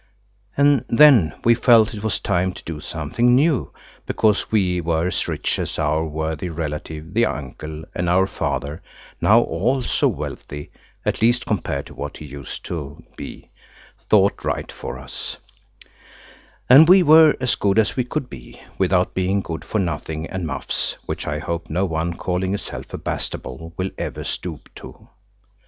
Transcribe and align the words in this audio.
And 0.57 0.83
then 0.89 1.31
we 1.43 1.53
felt 1.53 1.93
it 1.93 2.03
was 2.03 2.17
time 2.19 2.53
to 2.53 2.63
do 2.63 2.79
something 2.79 3.35
new, 3.35 3.71
because 4.07 4.51
we 4.51 4.81
were 4.81 5.05
as 5.05 5.27
rich 5.27 5.59
as 5.59 5.77
our 5.77 6.03
worthy 6.03 6.49
relative, 6.49 7.13
the 7.13 7.27
uncle, 7.27 7.83
and 7.93 8.09
our 8.09 8.25
Father–now 8.25 9.41
also 9.41 10.07
wealthy, 10.07 10.71
at 11.05 11.21
least, 11.21 11.45
compared 11.45 11.85
to 11.85 11.93
what 11.93 12.17
he 12.17 12.25
used 12.25 12.65
to 12.65 13.03
be–thought 13.15 14.43
right 14.43 14.71
for 14.71 14.97
us; 14.97 15.37
and 16.67 16.89
we 16.89 17.03
were 17.03 17.35
as 17.39 17.53
good 17.53 17.77
as 17.77 17.95
we 17.95 18.03
could 18.03 18.27
be 18.27 18.59
without 18.79 19.13
being 19.13 19.41
good 19.41 19.63
for 19.63 19.77
nothing 19.77 20.25
and 20.31 20.47
muffs, 20.47 20.97
which 21.05 21.27
I 21.27 21.37
hope 21.37 21.69
no 21.69 21.85
one 21.85 22.15
calling 22.15 22.55
itself 22.55 22.91
a 22.91 22.97
Bastable 22.97 23.71
will 23.77 23.91
ever 23.99 24.23
stoop 24.23 24.67
to. 24.77 25.09